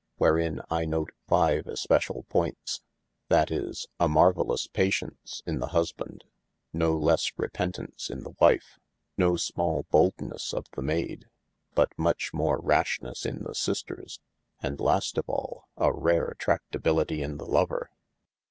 Wherein 0.17 0.63
I 0.71 0.85
note 0.85 1.11
five 1.27 1.67
especial 1.67 2.25
pointes: 2.27 2.81
that 3.29 3.51
is 3.51 3.85
a 3.99 4.07
marvailous 4.09 4.65
patience 4.65 5.43
in 5.45 5.59
the 5.59 5.67
husband, 5.77 6.23
no 6.73 6.97
lesse 6.97 7.31
repentaunce 7.37 8.09
in 8.09 8.23
the 8.23 8.33
wife, 8.41 8.79
no 9.15 9.33
smal 9.33 9.83
boldnesse 9.93 10.55
of 10.55 10.65
the 10.75 10.81
mayde, 10.81 11.29
but 11.75 11.91
muche 11.99 12.33
more 12.33 12.59
rashnesse 12.59 13.27
in 13.27 13.43
the 13.43 13.53
sisters, 13.53 14.19
& 14.51 14.63
last 14.63 15.19
of 15.19 15.29
al, 15.29 15.67
a 15.77 15.93
rare 15.93 16.33
tradtabilitie 16.39 17.21
in 17.23 17.37
the 17.37 17.45
lover. 17.45 17.91